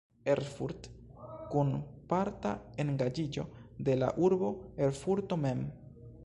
Erfurt" 0.33 0.87
kun 1.51 1.69
parta 2.13 2.53
engaĝiĝo 2.85 3.45
de 3.91 3.99
la 4.01 4.11
urbo 4.31 4.51
Erfurto 4.89 5.39
mem. 5.45 5.63